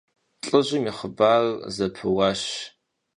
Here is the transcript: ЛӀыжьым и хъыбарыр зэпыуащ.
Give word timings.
ЛӀыжьым 0.45 0.83
и 0.89 0.91
хъыбарыр 0.97 1.59
зэпыуащ. 1.75 2.41